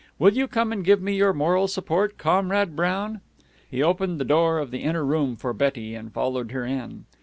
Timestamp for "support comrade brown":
1.67-3.21